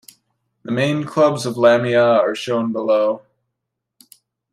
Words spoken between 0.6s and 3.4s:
The main clubs of Lamia are shown below.